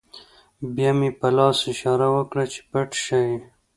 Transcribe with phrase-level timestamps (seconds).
[0.75, 3.29] بیا مې په لاس اشاره وکړه چې پټ شئ